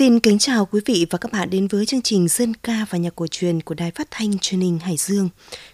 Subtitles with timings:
[0.00, 2.98] Xin kính chào quý vị và các bạn đến với chương trình Dân ca và
[2.98, 5.28] nhạc cổ truyền của Đài Phát thanh Truyền hình Hải Dương.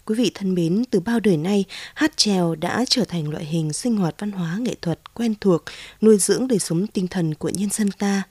[0.06, 1.64] Quý vị thân mến, từ bao đời nay,
[1.95, 5.62] hát trèo đã trở thành loại hình sinh hoạt văn hóa nghệ thuật quen thuộc,
[6.01, 8.23] nuôi dưỡng đời sống tinh thần của nhân dân ta.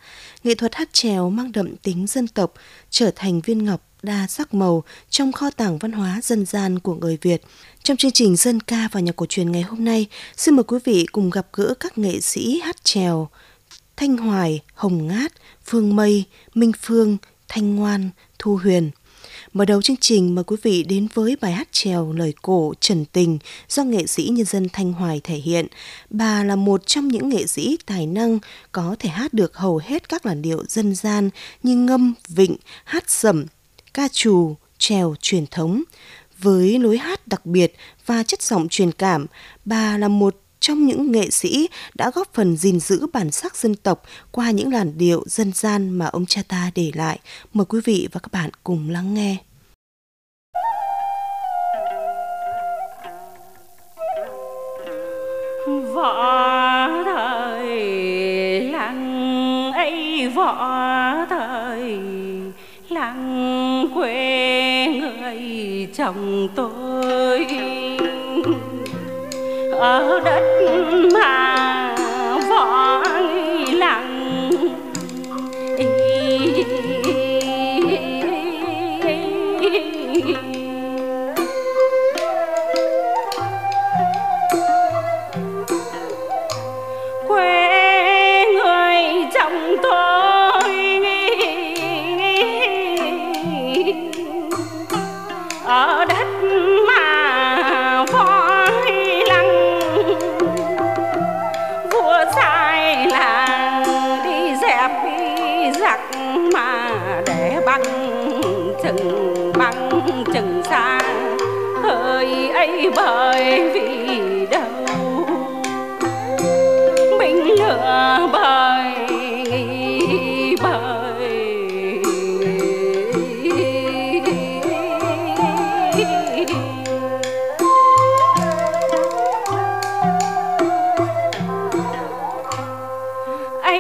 [0.44, 2.54] Nghệ thuật hát trèo mang đậm tính dân tộc,
[2.90, 6.94] trở thành viên ngọc đa sắc màu trong kho tàng văn hóa dân gian của
[6.94, 7.42] người Việt.
[7.84, 10.78] Trong chương trình Dân ca và nhạc cổ truyền ngày hôm nay, xin mời quý
[10.84, 13.30] vị cùng gặp gỡ các nghệ sĩ hát trèo
[13.98, 15.34] Thanh Hoài, Hồng Ngát,
[15.66, 16.24] Phương Mây,
[16.54, 17.18] Minh Phương,
[17.48, 18.10] Thanh Ngoan,
[18.40, 18.92] Thu Huyền.
[19.54, 23.06] Mở đầu chương trình mời quý vị đến với bài hát trèo lời cổ Trần
[23.06, 23.38] Tình
[23.70, 25.68] do nghệ sĩ nhân dân Thanh Hoài thể hiện.
[26.10, 28.40] Bà là một trong những nghệ sĩ tài năng
[28.72, 31.30] có thể hát được hầu hết các làn điệu dân gian
[31.64, 33.46] như ngâm, vịnh, hát sẩm,
[33.94, 35.84] ca trù, trèo truyền thống.
[36.38, 39.26] Với lối hát đặc biệt và chất giọng truyền cảm,
[39.66, 40.36] bà là một
[40.66, 44.74] trong những nghệ sĩ đã góp phần gìn giữ bản sắc dân tộc qua những
[44.74, 47.20] làn điệu dân gian mà ông cha ta để lại.
[47.54, 49.38] Mời quý vị và các bạn cùng lắng nghe.
[55.94, 57.80] võ thời
[58.62, 62.00] làng ấy võ thời
[62.90, 67.15] làng quê người chồng tôi
[69.80, 70.44] ở đất
[71.14, 71.55] mà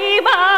[0.03, 0.54] ấy bởi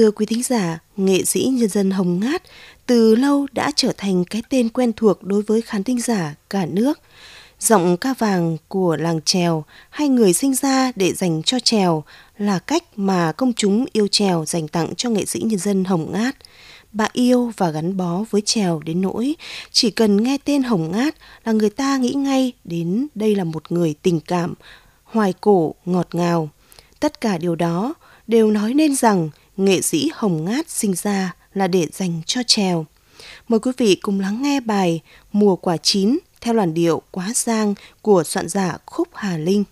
[0.00, 2.42] Thưa quý thính giả, nghệ sĩ nhân dân Hồng Ngát
[2.86, 6.66] từ lâu đã trở thành cái tên quen thuộc đối với khán thính giả cả
[6.66, 7.00] nước.
[7.58, 12.04] Giọng ca vàng của làng trèo hay người sinh ra để dành cho trèo
[12.38, 16.12] là cách mà công chúng yêu trèo dành tặng cho nghệ sĩ nhân dân Hồng
[16.12, 16.36] Ngát.
[16.92, 19.34] Bà yêu và gắn bó với trèo đến nỗi
[19.70, 21.14] chỉ cần nghe tên Hồng Ngát
[21.44, 24.54] là người ta nghĩ ngay đến đây là một người tình cảm,
[25.04, 26.48] hoài cổ, ngọt ngào.
[27.00, 27.94] Tất cả điều đó
[28.26, 32.86] đều nói nên rằng nghệ sĩ Hồng Ngát sinh ra là để dành cho trèo.
[33.48, 35.00] Mời quý vị cùng lắng nghe bài
[35.32, 39.64] Mùa quả chín theo làn điệu quá giang của soạn giả Khúc Hà Linh.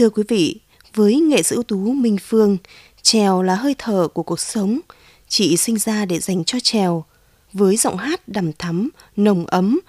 [0.00, 0.56] Thưa quý vị,
[0.94, 2.56] với nghệ sĩ ưu tú Minh Phương,
[3.02, 4.80] trèo là hơi thở của cuộc sống.
[5.28, 7.04] Chị sinh ra để dành cho trèo.
[7.52, 9.80] Với giọng hát đầm thắm, nồng ấm,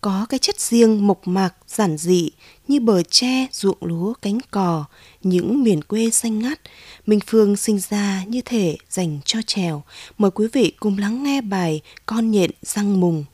[0.00, 2.30] có cái chất riêng mộc mạc, giản dị
[2.68, 4.84] như bờ tre, ruộng lúa, cánh cò,
[5.22, 6.60] những miền quê xanh ngắt.
[7.06, 9.82] Minh Phương sinh ra như thể dành cho trèo.
[10.18, 13.24] Mời quý vị cùng lắng nghe bài Con nhện răng mùng.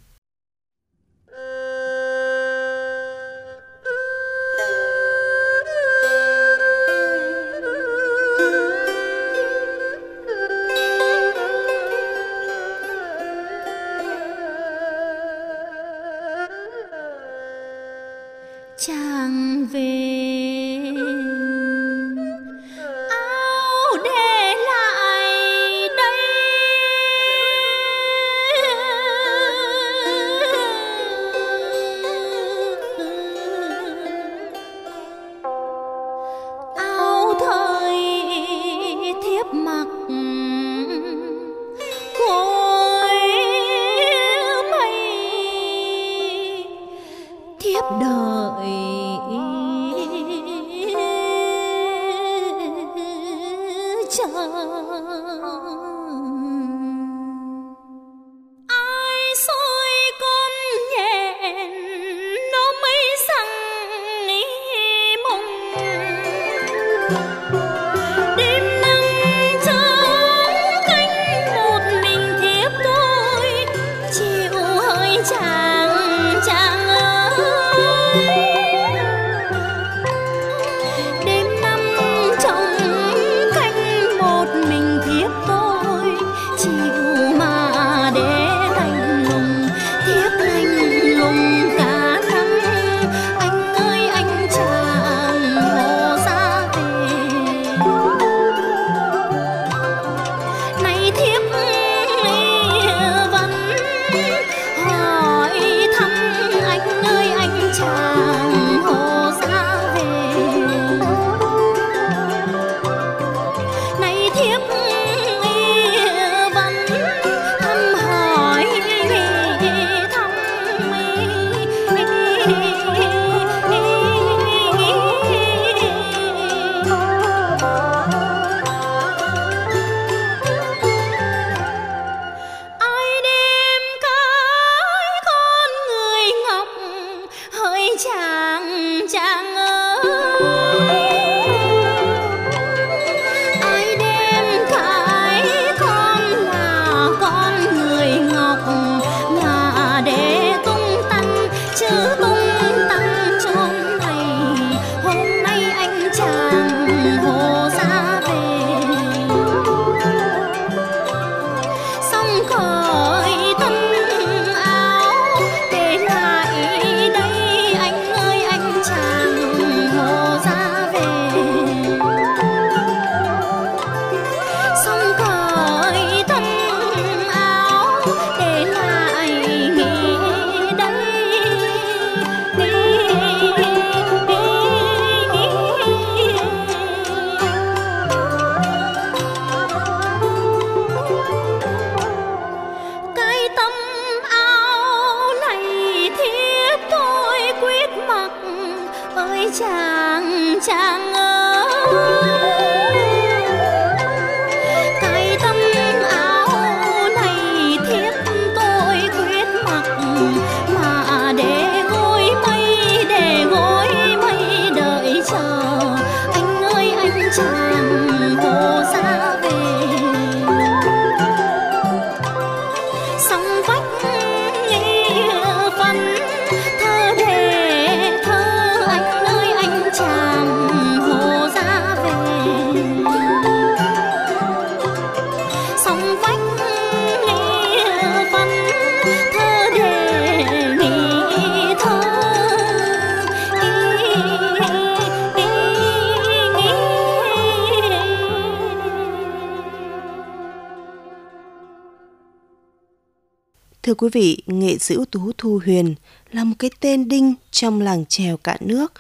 [253.86, 255.94] Thưa quý vị, nghệ sĩ ưu tú Thu Huyền
[256.32, 258.92] là một cái tên đinh trong làng trèo cả nước,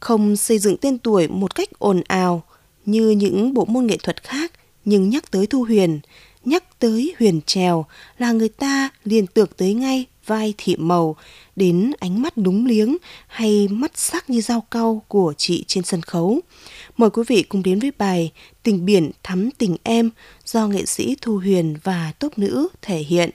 [0.00, 2.42] không xây dựng tên tuổi một cách ồn ào
[2.84, 4.52] như những bộ môn nghệ thuật khác,
[4.84, 6.00] nhưng nhắc tới Thu Huyền,
[6.44, 7.86] nhắc tới huyền trèo
[8.18, 11.16] là người ta liền tưởng tới ngay vai thị màu,
[11.56, 16.02] đến ánh mắt đúng liếng hay mắt sắc như dao cau của chị trên sân
[16.02, 16.40] khấu.
[16.96, 20.10] Mời quý vị cùng đến với bài Tình biển thắm tình em
[20.44, 23.30] do nghệ sĩ Thu Huyền và tốp nữ thể hiện.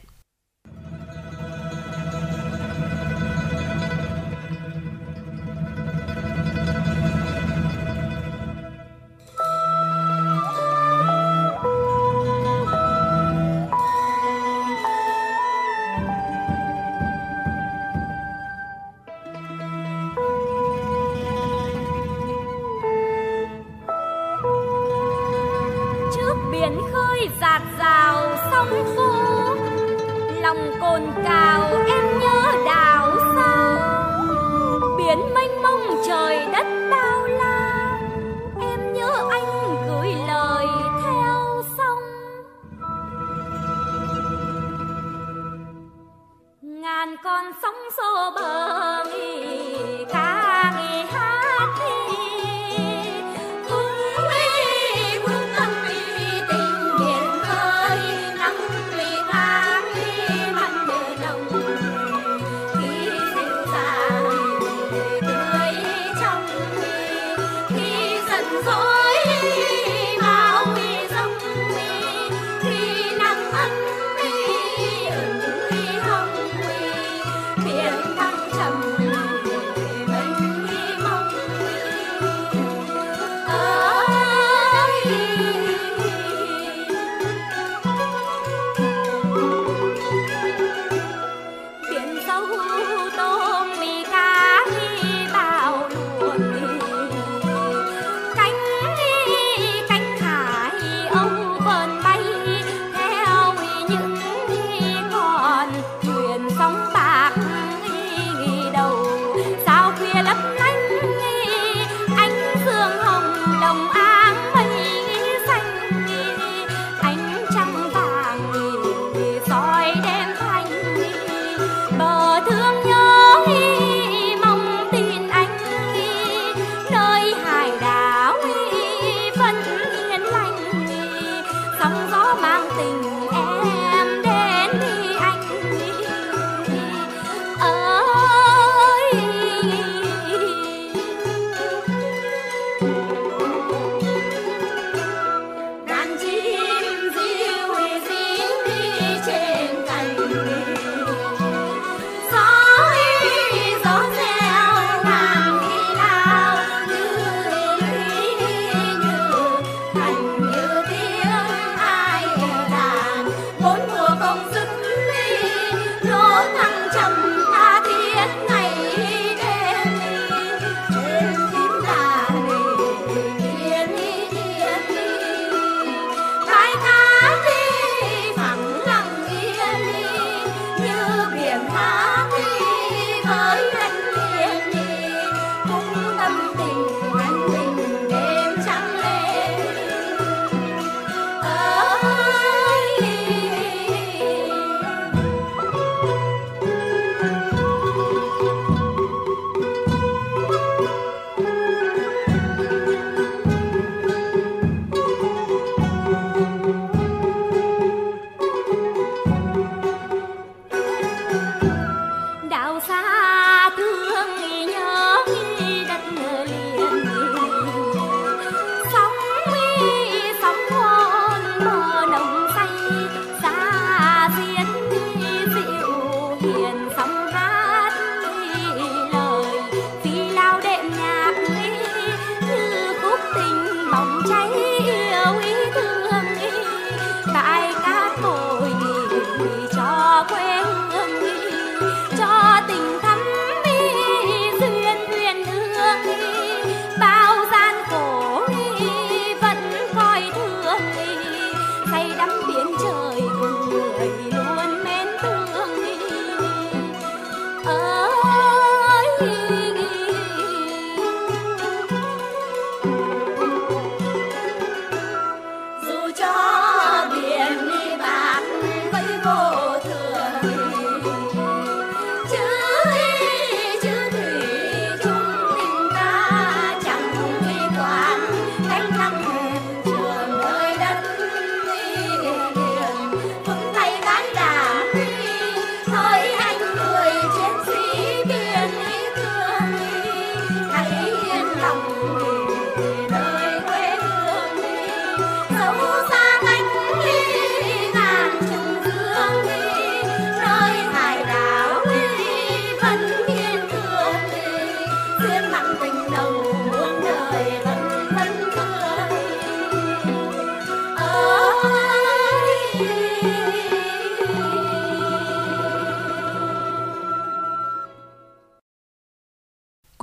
[27.42, 29.56] dạt dào sóng vỗ
[30.42, 31.89] lòng cồn cao.
[77.64, 78.09] 别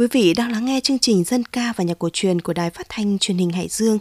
[0.07, 2.71] Quý vị đang lắng nghe chương trình dân ca và nhạc cổ truyền của Đài
[2.71, 3.99] Phát thanh Truyền hình Hải Dương.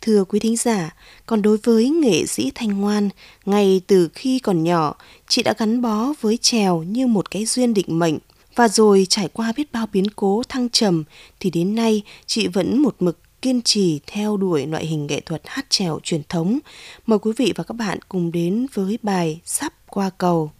[0.00, 0.94] Thưa quý thính giả,
[1.26, 3.08] còn đối với nghệ sĩ Thanh Ngoan,
[3.44, 4.94] ngay từ khi còn nhỏ,
[5.28, 8.18] chị đã gắn bó với trèo như một cái duyên định mệnh.
[8.54, 11.04] Và rồi trải qua biết bao biến cố thăng trầm
[11.40, 15.42] thì đến nay chị vẫn một mực kiên trì theo đuổi loại hình nghệ thuật
[15.44, 16.58] hát trèo truyền thống.
[17.06, 20.50] Mời quý vị và các bạn cùng đến với bài Sắp qua cầu.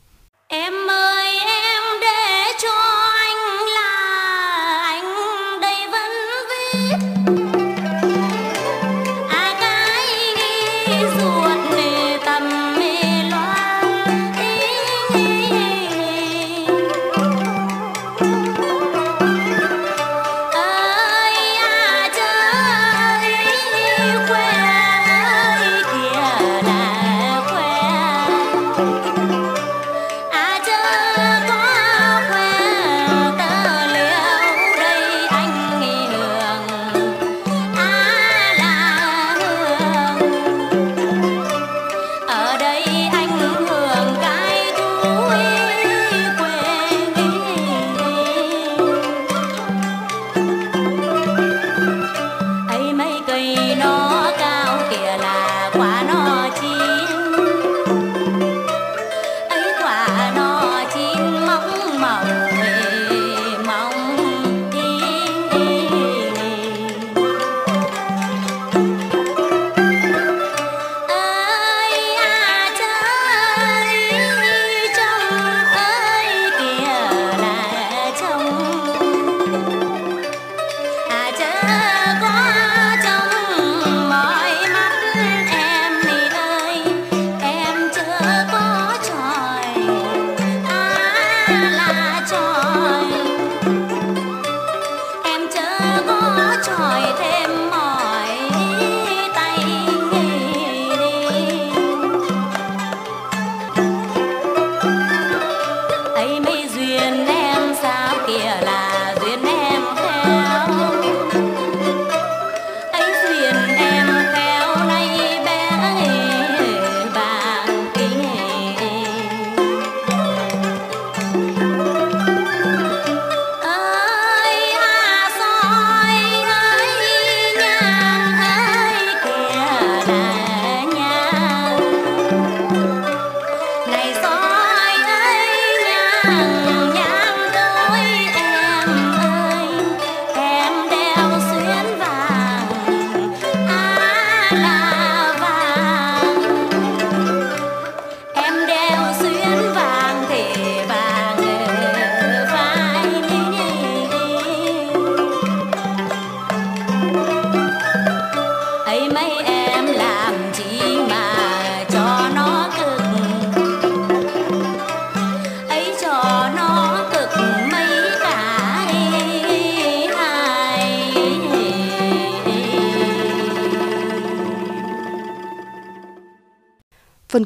[0.48, 2.95] Em ơi em để cho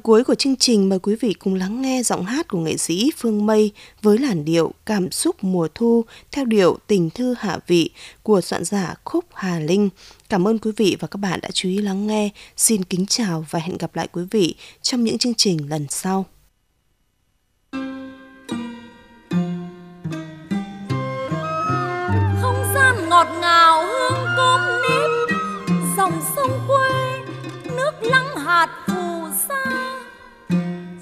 [0.00, 3.10] cuối của chương trình, mời quý vị cùng lắng nghe giọng hát của nghệ sĩ
[3.16, 7.90] Phương Mây với làn điệu Cảm xúc mùa thu theo điệu Tình thư hạ vị
[8.22, 9.88] của soạn giả Khúc Hà Linh.
[10.28, 12.30] Cảm ơn quý vị và các bạn đã chú ý lắng nghe.
[12.56, 16.26] Xin kính chào và hẹn gặp lại quý vị trong những chương trình lần sau.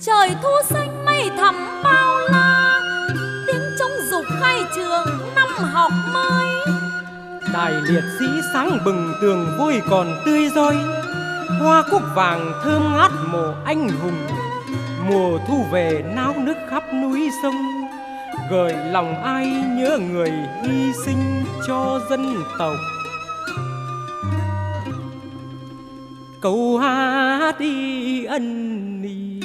[0.08, 2.80] Trời thu xanh mây thẳm bao la.
[3.46, 6.46] Tiếng trống dục khai trường năm học mới.
[7.52, 10.76] Đài liệt sĩ sáng bừng tường vui còn tươi rơi.
[11.60, 14.26] Hoa cúc vàng thơm ngát mồ anh hùng.
[15.08, 17.88] Mùa thu về náo nước khắp núi sông.
[18.50, 22.74] Gợi lòng ai nhớ người hy sinh cho dân tộc.
[26.40, 29.37] Câu hát đi ân ni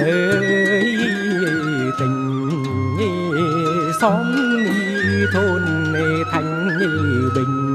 [0.00, 0.84] ơi
[1.98, 2.40] tình
[4.00, 4.24] xóm
[5.32, 5.62] thôn
[6.32, 6.68] thành
[7.34, 7.70] bình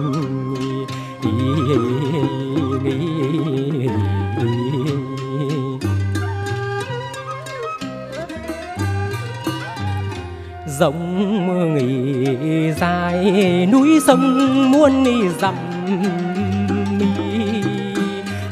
[10.80, 15.04] rộng nghỉ dài núi sông muôn
[15.42, 15.56] dặm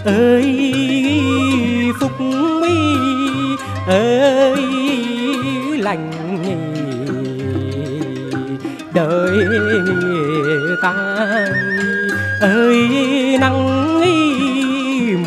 [0.06, 0.60] ơi
[2.00, 2.12] phúc
[2.62, 3.23] mi
[3.88, 4.62] ơi,
[5.78, 6.12] lành
[8.94, 9.48] đời
[10.82, 10.94] ta
[12.42, 12.78] ơi.
[13.42, 13.84] Nắng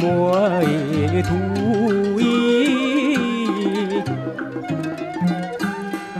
[0.03, 0.51] mùa
[1.31, 1.37] thu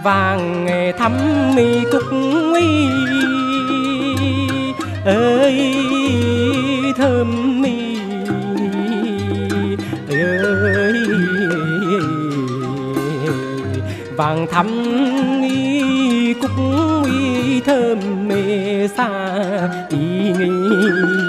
[0.05, 0.66] vàng
[0.99, 1.12] thắm
[1.57, 2.03] mi cúc
[5.05, 5.75] ơi,
[6.96, 7.95] thơm mi
[14.16, 14.66] vàng thắm
[16.40, 16.50] cúc
[17.64, 19.09] thơm mê xa
[19.90, 21.25] y nghi